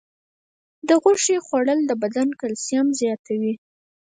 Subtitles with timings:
[0.87, 3.53] د غوښې خوړل د بدن کلسیم زیاتوي.